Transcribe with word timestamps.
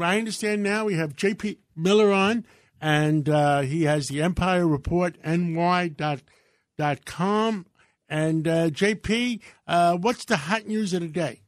I 0.00 0.18
understand 0.18 0.62
now 0.62 0.84
we 0.84 0.94
have 0.94 1.16
J.P. 1.16 1.58
Miller 1.74 2.12
on, 2.12 2.46
and 2.80 3.28
uh, 3.28 3.60
he 3.60 3.84
has 3.84 4.08
the 4.08 4.22
Empire 4.22 4.66
Report 4.66 5.16
NY 5.24 5.88
dot, 5.88 6.22
dot 6.78 7.04
com. 7.04 7.66
And 8.08 8.46
uh, 8.46 8.70
JP, 8.70 9.40
uh, 9.66 9.96
what's 9.96 10.24
the 10.24 10.36
hot 10.36 10.66
news 10.66 10.92
of 10.92 11.00
the 11.00 11.08
day? 11.08 11.40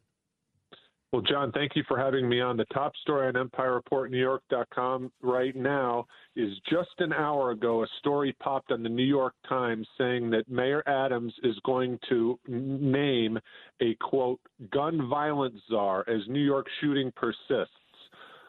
Well, 1.12 1.22
John, 1.22 1.52
thank 1.52 1.74
you 1.74 1.82
for 1.88 1.98
having 1.98 2.28
me 2.28 2.42
on. 2.42 2.58
The 2.58 2.66
top 2.66 2.92
story 3.00 3.28
on 3.28 3.34
EmpireReportNewYork.com 3.34 5.10
right 5.22 5.56
now 5.56 6.06
is 6.36 6.50
just 6.68 6.90
an 6.98 7.14
hour 7.14 7.52
ago, 7.52 7.82
a 7.82 7.86
story 7.98 8.36
popped 8.42 8.72
on 8.72 8.82
the 8.82 8.90
New 8.90 9.04
York 9.04 9.32
Times 9.48 9.88
saying 9.96 10.28
that 10.30 10.50
Mayor 10.50 10.82
Adams 10.86 11.32
is 11.44 11.54
going 11.64 11.98
to 12.10 12.38
name 12.46 13.38
a 13.80 13.94
quote 14.02 14.40
gun 14.70 15.08
violence 15.08 15.58
czar 15.70 16.04
as 16.08 16.20
New 16.28 16.44
York 16.44 16.66
shooting 16.82 17.10
persists. 17.16 17.72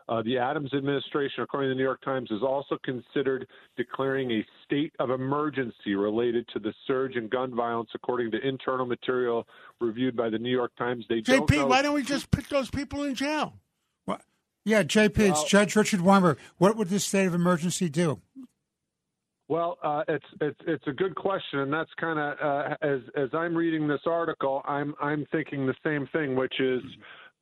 Uh, 0.09 0.23
the 0.23 0.39
Adams 0.39 0.73
administration, 0.73 1.43
according 1.43 1.69
to 1.69 1.75
the 1.75 1.77
New 1.77 1.83
York 1.83 2.01
Times, 2.01 2.29
has 2.31 2.41
also 2.41 2.79
considered 2.83 3.47
declaring 3.77 4.31
a 4.31 4.45
state 4.65 4.91
of 4.97 5.11
emergency 5.11 5.93
related 5.93 6.47
to 6.51 6.59
the 6.59 6.73
surge 6.87 7.15
in 7.15 7.27
gun 7.27 7.55
violence, 7.55 7.91
according 7.93 8.31
to 8.31 8.39
internal 8.45 8.87
material 8.87 9.45
reviewed 9.79 10.17
by 10.17 10.27
the 10.27 10.39
New 10.39 10.49
York 10.49 10.71
Times. 10.77 11.05
They 11.07 11.21
JP, 11.21 11.47
don't 11.47 11.69
why 11.69 11.83
don't 11.83 11.93
we 11.93 12.01
just 12.01 12.31
put 12.31 12.49
those 12.49 12.71
people 12.71 13.03
in 13.03 13.13
jail? 13.13 13.53
What? 14.05 14.21
Yeah, 14.65 14.81
JP, 14.81 15.17
well, 15.17 15.31
it's 15.31 15.43
Judge 15.43 15.75
Richard 15.75 16.01
Weinberg. 16.01 16.39
What 16.57 16.75
would 16.75 16.89
this 16.89 17.05
state 17.05 17.27
of 17.27 17.35
emergency 17.35 17.87
do? 17.87 18.19
Well, 19.47 19.77
uh, 19.83 20.03
it's 20.07 20.25
it's 20.41 20.59
it's 20.67 20.87
a 20.87 20.91
good 20.91 21.15
question, 21.15 21.59
and 21.59 21.73
that's 21.73 21.89
kind 21.99 22.17
of 22.17 22.37
uh, 22.39 22.75
as 22.81 23.01
as 23.15 23.29
I'm 23.33 23.55
reading 23.55 23.87
this 23.87 24.01
article, 24.07 24.63
I'm 24.65 24.95
I'm 24.99 25.27
thinking 25.31 25.67
the 25.67 25.75
same 25.83 26.07
thing, 26.13 26.35
which 26.35 26.59
is 26.59 26.81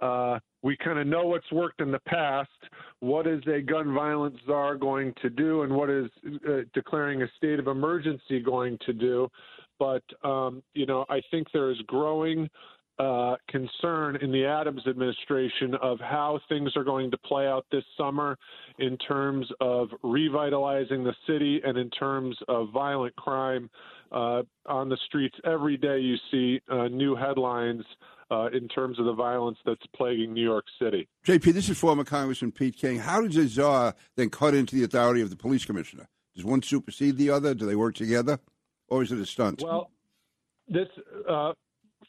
uh, 0.02 0.40
we 0.62 0.78
kind 0.78 1.00
of 1.00 1.08
know 1.08 1.26
what's 1.26 1.52
worked 1.52 1.82
in 1.82 1.92
the 1.92 2.00
past. 2.00 2.50
What 3.00 3.28
is 3.28 3.42
a 3.48 3.62
gun 3.62 3.94
violence 3.94 4.38
czar 4.46 4.76
going 4.76 5.14
to 5.22 5.30
do, 5.30 5.64
and 5.64 5.74
what 5.74 5.90
is 5.90 6.10
uh, 6.48 6.62
declaring 6.74 7.22
a 7.22 7.28
state 7.38 7.60
of 7.60 7.68
emergency 7.68 8.40
going 8.42 8.78
to 8.86 8.94
do? 8.94 9.30
But 9.80 10.04
um, 10.24 10.64
you 10.74 10.86
know, 10.86 11.06
I 11.10 11.22
think 11.32 11.48
there 11.54 11.72
is 11.72 11.78
growing 11.88 12.50
uh, 13.00 13.36
concern 13.48 14.18
in 14.18 14.32
the 14.32 14.44
Adams 14.44 14.82
administration 14.88 15.76
of 15.82 16.00
how 16.00 16.40
things 16.50 16.72
are 16.76 16.84
going 16.84 17.12
to 17.12 17.18
play 17.20 17.48
out 17.48 17.66
this 17.72 17.84
summer 17.96 18.36
in 18.80 18.98
terms 18.98 19.48
of 19.60 19.90
revitalizing 20.04 21.04
the 21.04 21.14
city 21.28 21.62
and 21.64 21.78
in 21.78 21.92
terms 21.92 22.36
of 22.48 22.72
violent 22.72 23.16
crime 23.16 23.70
uh, 24.12 24.42
on 24.66 24.90
the 24.90 24.98
streets. 25.06 25.36
Every 25.46 25.78
day 25.78 26.00
you 26.00 26.16
see 26.32 26.60
uh, 26.72 26.88
new 26.88 27.16
headlines 27.16 27.84
uh, 28.30 28.48
in 28.54 28.68
terms 28.68 29.00
of 29.00 29.06
the 29.06 29.14
violence 29.14 29.58
that's 29.66 29.86
plaguing 29.96 30.34
New 30.34 30.44
York 30.44 30.66
City. 30.82 31.08
JP, 31.26 31.54
this 31.54 31.70
is 31.70 31.78
former 31.78 32.04
Congressman 32.04 32.52
Pete 32.52 32.78
King. 32.78 33.00
How 33.00 33.22
does 33.22 33.38
a 33.38 33.48
czar 33.48 33.96
then 34.16 34.30
cut 34.30 34.54
into 34.54 34.76
the 34.76 34.84
authority 34.84 35.22
of 35.22 35.30
the 35.30 35.36
police 35.36 35.66
commissioner? 35.66 36.08
Does 36.36 36.46
one 36.46 36.62
supersede 36.62 37.18
the 37.18 37.30
other? 37.30 37.54
Do 37.54 37.66
they 37.66 37.76
work 37.76 37.96
together, 37.96 38.40
or 38.88 39.02
is 39.02 39.12
it 39.12 39.20
a 39.20 39.26
stunt? 39.26 39.64
Well, 39.64 39.90
this, 40.68 40.88
uh, 41.28 41.54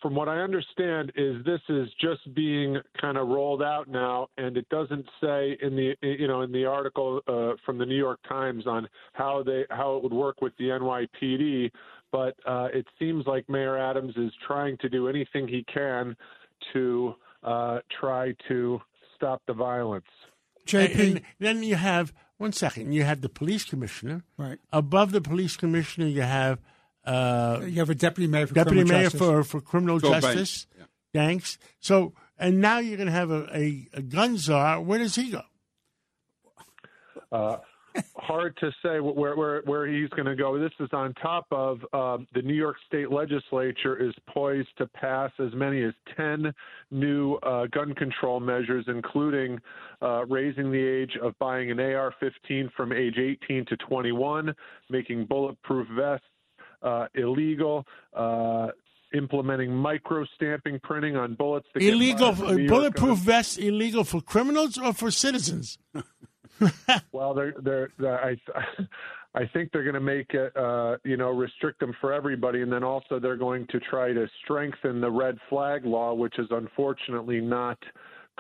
from 0.01 0.15
what 0.15 0.29
I 0.29 0.39
understand, 0.39 1.13
is 1.17 1.45
this 1.45 1.61
is 1.69 1.89
just 2.01 2.35
being 2.35 2.77
kind 3.01 3.17
of 3.17 3.29
rolled 3.29 3.63
out 3.63 3.89
now, 3.89 4.29
and 4.37 4.57
it 4.57 4.69
doesn't 4.69 5.07
say 5.21 5.57
in 5.61 5.77
the 5.77 5.95
you 6.03 6.29
know 6.29 6.43
in 6.43 6.53
the 6.53 6.65
article 6.65 7.21
uh, 7.27 7.53
from 7.65 7.79
the 7.79 7.87
New 7.87 7.97
York 7.97 8.21
Times 8.29 8.67
on 8.67 8.89
how 9.13 9.43
they 9.45 9.65
how 9.71 9.97
it 9.97 10.03
would 10.03 10.13
work 10.13 10.41
with 10.41 10.53
the 10.59 10.67
NYPD 10.67 11.71
but 12.11 12.37
uh, 12.47 12.69
it 12.73 12.87
seems 12.99 13.27
like 13.27 13.49
Mayor 13.49 13.77
Adams 13.77 14.15
is 14.17 14.33
trying 14.47 14.77
to 14.79 14.89
do 14.89 15.09
anything 15.09 15.47
he 15.47 15.65
can 15.73 16.17
to 16.73 17.15
uh, 17.43 17.79
try 18.01 18.35
to 18.49 18.81
stop 19.15 19.43
the 19.47 19.53
violence. 19.53 20.07
JP. 20.67 21.01
And 21.01 21.21
then 21.39 21.63
you 21.63 21.77
have 21.77 22.13
one 22.37 22.53
second. 22.53 22.93
You 22.93 23.05
have 23.05 23.21
the 23.21 23.29
police 23.29 23.65
commissioner. 23.65 24.25
Right 24.37 24.59
above 24.73 25.13
the 25.13 25.21
police 25.21 25.57
commissioner, 25.57 26.07
you 26.07 26.23
have 26.23 26.61
uh, 27.05 27.61
you 27.65 27.79
have 27.79 27.91
a 27.91 27.95
deputy 27.95 28.27
mayor 28.27 28.47
for 28.47 28.55
deputy 28.55 28.85
mayor 28.85 29.05
justice. 29.05 29.21
for 29.21 29.45
for 29.45 29.61
criminal 29.61 29.99
Phil 29.99 30.13
justice. 30.13 30.67
Yeah. 30.77 30.85
Thanks. 31.13 31.59
So 31.81 32.13
and 32.39 32.61
now 32.61 32.79
you're 32.79 32.97
going 32.97 33.07
to 33.07 33.13
have 33.13 33.31
a, 33.31 33.49
a, 33.57 33.89
a 33.95 34.03
gun 34.03 34.39
czar. 34.39 34.81
Where 34.81 34.99
does 34.99 35.17
he 35.17 35.31
go? 35.31 35.43
Uh, 37.33 37.59
hard 38.17 38.57
to 38.59 38.71
say 38.83 39.01
where 39.01 39.37
where 39.37 39.63
where 39.63 39.87
he's 39.87 40.09
going 40.11 40.27
to 40.27 40.37
go. 40.37 40.59
This 40.59 40.73
is 40.81 40.89
on 40.93 41.15
top 41.15 41.47
of 41.51 41.81
uh, 41.93 42.19
the 42.35 42.43
New 42.43 42.55
York 42.55 42.77
State 42.87 43.11
Legislature 43.11 43.97
is 43.97 44.15
poised 44.29 44.69
to 44.79 44.87
pass 44.87 45.31
as 45.39 45.53
many 45.55 45.83
as 45.83 45.93
ten 46.17 46.53
new 46.91 47.35
uh, 47.37 47.67
gun 47.67 47.95
control 47.95 48.41
measures, 48.41 48.85
including 48.89 49.59
uh, 50.01 50.25
raising 50.27 50.71
the 50.71 50.83
age 50.83 51.19
of 51.23 51.39
buying 51.39 51.71
an 51.71 51.81
AR-15 51.81 52.73
from 52.77 52.93
age 52.93 53.19
18 53.19 53.67
to 53.67 53.77
21, 53.77 54.55
making 54.91 55.27
bulletproof 55.27 55.87
vests 55.89 56.27
uh, 56.83 57.07
illegal. 57.15 57.85
Uh, 58.15 58.69
implementing 59.15 59.75
micro 59.75 60.23
stamping 60.35 60.79
printing 60.83 61.17
on 61.17 61.35
bullets. 61.35 61.67
illegal, 61.77 62.33
bulletproof 62.33 63.19
vests 63.19 63.57
illegal 63.57 64.05
for 64.05 64.21
criminals 64.21 64.77
or 64.77 64.93
for 64.93 65.11
citizens? 65.11 65.79
well, 67.13 67.33
they're, 67.33 67.55
they're, 67.63 67.89
they're, 67.99 68.23
I, 68.23 68.37
I 69.35 69.47
think 69.47 69.71
they're 69.73 69.85
going 69.85 69.95
to 69.95 70.01
make 70.01 70.35
it, 70.35 70.57
uh, 70.57 70.97
you 71.05 71.17
know, 71.17 71.31
restrict 71.31 71.81
them 71.81 71.95
for 72.01 72.13
everybody, 72.13 72.63
and 72.63 72.73
then 72.73 72.83
also 72.83 73.19
they're 73.19 73.37
going 73.37 73.67
to 73.69 73.81
try 73.81 74.13
to 74.13 74.27
strengthen 74.43 75.01
the 75.01 75.11
red 75.11 75.39
flag 75.49 75.85
law, 75.85 76.15
which 76.15 76.39
is 76.39 76.49
unfortunately 76.51 77.41
not 77.41 77.79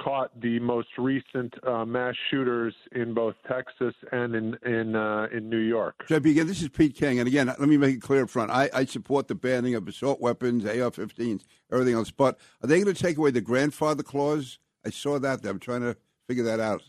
caught 0.02 0.30
the 0.40 0.58
most 0.60 0.88
recent 0.96 1.54
uh, 1.66 1.84
mass 1.84 2.14
shooters 2.30 2.74
in 2.92 3.14
both 3.14 3.34
Texas 3.48 3.94
and 4.12 4.34
in 4.34 4.56
in 4.64 4.96
uh, 4.96 5.28
in 5.32 5.48
New 5.50 5.58
York. 5.58 6.04
Again, 6.10 6.46
this 6.46 6.62
is 6.62 6.68
Pete 6.68 6.94
King, 6.94 7.18
and 7.18 7.28
again, 7.28 7.46
let 7.46 7.60
me 7.60 7.76
make 7.76 7.96
it 7.96 8.02
clear 8.02 8.22
up 8.22 8.30
front. 8.30 8.50
I, 8.50 8.70
I 8.72 8.84
support 8.84 9.28
the 9.28 9.34
banning 9.34 9.74
of 9.74 9.86
assault 9.88 10.20
weapons, 10.20 10.64
AR-15s, 10.64 11.44
everything 11.72 11.94
else. 11.94 12.10
But 12.10 12.38
are 12.62 12.66
they 12.66 12.80
going 12.80 12.94
to 12.94 13.02
take 13.02 13.18
away 13.18 13.30
the 13.30 13.40
grandfather 13.40 14.02
clause? 14.02 14.58
I 14.84 14.90
saw 14.90 15.18
that. 15.18 15.44
I'm 15.44 15.58
trying 15.58 15.82
to 15.82 15.96
figure 16.26 16.44
that 16.44 16.60
out. 16.60 16.82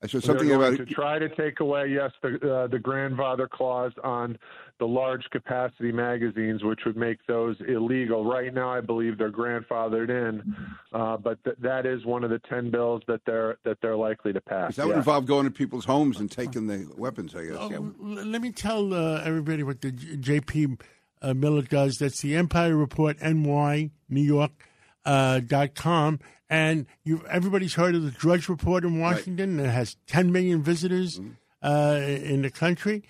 I 0.00 0.06
saw 0.06 0.20
something 0.20 0.52
about 0.52 0.76
to 0.76 0.86
try 0.86 1.18
to 1.18 1.28
take 1.28 1.58
away, 1.58 1.88
yes, 1.88 2.12
the 2.22 2.28
uh, 2.36 2.66
the 2.68 2.78
grandfather 2.78 3.48
clause 3.48 3.92
on 4.04 4.38
the 4.78 4.86
large 4.86 5.24
capacity 5.30 5.90
magazines, 5.90 6.62
which 6.62 6.80
would 6.86 6.96
make 6.96 7.18
those 7.26 7.56
illegal. 7.66 8.24
Right 8.24 8.54
now, 8.54 8.70
I 8.70 8.80
believe 8.80 9.18
they're 9.18 9.32
grandfathered 9.32 10.08
in, 10.08 10.54
uh, 10.92 11.16
but 11.16 11.42
th- 11.42 11.56
that 11.60 11.84
is 11.84 12.06
one 12.06 12.22
of 12.22 12.30
the 12.30 12.38
ten 12.48 12.70
bills 12.70 13.02
that 13.08 13.22
they're 13.26 13.58
that 13.64 13.78
they're 13.82 13.96
likely 13.96 14.32
to 14.32 14.40
pass. 14.40 14.76
That 14.76 14.86
would 14.86 14.92
yeah. 14.92 14.98
involve 14.98 15.26
going 15.26 15.46
to 15.46 15.50
people's 15.50 15.84
homes 15.84 16.20
and 16.20 16.30
taking 16.30 16.68
the 16.68 16.88
weapons, 16.96 17.34
I 17.34 17.46
guess. 17.46 17.56
Oh, 17.58 17.70
yeah. 17.70 17.80
Let 17.98 18.40
me 18.40 18.52
tell 18.52 18.94
uh, 18.94 19.22
everybody 19.24 19.64
what 19.64 19.80
the 19.80 19.90
J.P. 19.90 20.76
Uh, 21.20 21.34
Miller 21.34 21.62
does. 21.62 21.96
That's 21.96 22.22
the 22.22 22.36
Empire 22.36 22.76
Report 22.76 23.16
NY 23.20 23.90
New 24.08 24.22
York 24.22 24.67
uh, 25.08 25.40
dot 25.40 25.74
com, 25.74 26.20
and 26.50 26.86
you 27.02 27.24
everybody's 27.30 27.74
heard 27.74 27.94
of 27.94 28.02
the 28.02 28.10
Drudge 28.10 28.48
Report 28.48 28.84
in 28.84 29.00
Washington 29.00 29.56
right. 29.56 29.64
that 29.64 29.70
has 29.70 29.96
10 30.06 30.30
million 30.30 30.62
visitors 30.62 31.18
mm-hmm. 31.18 31.30
uh, 31.62 31.94
in 31.94 32.42
the 32.42 32.50
country, 32.50 33.02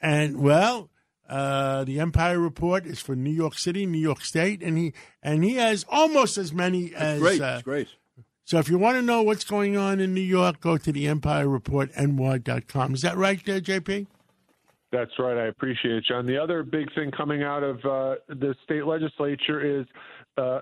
and 0.00 0.40
well, 0.40 0.90
uh, 1.28 1.84
the 1.84 2.00
Empire 2.00 2.40
Report 2.40 2.86
is 2.86 2.98
for 2.98 3.14
New 3.14 3.30
York 3.30 3.54
City, 3.54 3.86
New 3.86 4.00
York 4.00 4.22
State, 4.22 4.64
and 4.64 4.76
he 4.76 4.92
and 5.22 5.44
he 5.44 5.54
has 5.54 5.86
almost 5.88 6.36
as 6.38 6.52
many 6.52 6.88
That's 6.88 7.02
as. 7.02 7.20
Great, 7.20 7.40
uh, 7.40 7.60
great. 7.62 7.88
So 8.46 8.58
if 8.58 8.68
you 8.68 8.76
want 8.76 8.96
to 8.96 9.02
know 9.02 9.22
what's 9.22 9.44
going 9.44 9.76
on 9.76 10.00
in 10.00 10.12
New 10.12 10.20
York, 10.20 10.60
go 10.60 10.76
to 10.76 10.92
the 10.92 11.06
Empire 11.06 11.48
Report 11.48 11.90
NY.com. 11.96 12.94
Is 12.94 13.00
that 13.02 13.16
right, 13.16 13.38
uh, 13.48 13.60
JP? 13.60 14.06
That's 14.92 15.12
right. 15.18 15.38
I 15.38 15.46
appreciate 15.46 15.94
it, 15.94 16.04
John. 16.04 16.26
The 16.26 16.36
other 16.36 16.62
big 16.62 16.92
thing 16.94 17.10
coming 17.10 17.42
out 17.42 17.62
of 17.62 17.76
uh, 17.84 18.16
the 18.28 18.54
state 18.64 18.86
legislature 18.86 19.80
is 19.80 19.86
uh, 20.36 20.60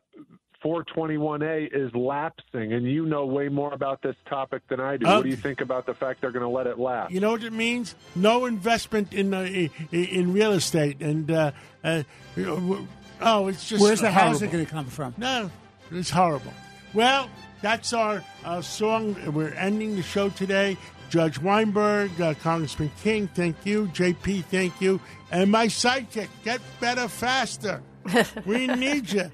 421A 0.64 1.68
is 1.72 1.94
lapsing, 1.94 2.72
and 2.72 2.86
you 2.86 3.04
know 3.06 3.26
way 3.26 3.48
more 3.48 3.72
about 3.72 4.02
this 4.02 4.16
topic 4.26 4.62
than 4.68 4.80
I 4.80 4.96
do. 4.96 5.06
what 5.06 5.24
do 5.24 5.28
you 5.28 5.36
think 5.36 5.60
about 5.60 5.86
the 5.86 5.94
fact 5.94 6.20
they're 6.20 6.30
going 6.30 6.44
to 6.44 6.48
let 6.48 6.66
it 6.66 6.78
lapse? 6.78 7.12
You 7.12 7.20
know 7.20 7.32
what 7.32 7.42
it 7.42 7.52
means? 7.52 7.94
No 8.14 8.46
investment 8.46 9.12
in 9.12 9.34
uh, 9.34 9.68
in 9.90 10.32
real 10.32 10.52
estate, 10.52 11.00
and 11.00 11.30
uh, 11.30 11.52
uh, 11.82 12.02
oh, 12.36 13.48
it's 13.48 13.68
just 13.68 13.82
where's 13.82 14.00
the 14.00 14.10
horrible. 14.10 14.32
housing 14.32 14.50
going 14.50 14.64
to 14.64 14.70
come 14.70 14.86
from? 14.86 15.14
No, 15.16 15.50
it's 15.90 16.10
horrible. 16.10 16.52
Well, 16.94 17.28
that's 17.60 17.92
our 17.92 18.22
uh, 18.44 18.60
song. 18.60 19.16
We're 19.32 19.54
ending 19.54 19.96
the 19.96 20.02
show 20.02 20.28
today. 20.28 20.76
Judge 21.10 21.38
Weinberg, 21.38 22.18
uh, 22.22 22.32
Congressman 22.34 22.90
King, 23.02 23.28
thank 23.34 23.66
you. 23.66 23.86
JP, 23.88 24.46
thank 24.46 24.80
you. 24.80 24.98
And 25.30 25.50
my 25.50 25.66
sidekick, 25.66 26.28
get 26.42 26.62
better 26.80 27.06
faster. 27.06 27.82
we 28.46 28.66
need 28.66 29.12
you. 29.12 29.30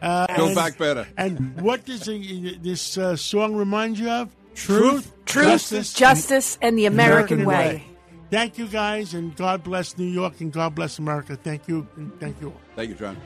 Uh, 0.00 0.26
Go 0.36 0.46
and, 0.46 0.54
back 0.54 0.78
better. 0.78 1.06
And 1.16 1.60
what 1.60 1.84
does 1.84 2.02
the, 2.02 2.58
this 2.60 2.96
uh, 2.96 3.16
song 3.16 3.56
remind 3.56 3.98
you 3.98 4.10
of? 4.10 4.34
Truth, 4.54 5.12
Truth 5.24 5.46
justice, 5.46 5.92
justice, 5.92 6.58
and 6.60 6.76
the 6.76 6.86
American, 6.86 7.42
American 7.42 7.46
way. 7.46 7.76
way. 7.76 7.84
Thank 8.30 8.58
you, 8.58 8.66
guys, 8.66 9.14
and 9.14 9.34
God 9.36 9.62
bless 9.62 9.96
New 9.96 10.06
York 10.06 10.40
and 10.40 10.52
God 10.52 10.74
bless 10.74 10.98
America. 10.98 11.36
Thank 11.36 11.68
you, 11.68 11.86
and 11.96 12.18
thank 12.20 12.40
you 12.40 12.48
all. 12.48 12.60
Thank 12.76 12.90
you, 12.90 12.96
John. 12.96 13.16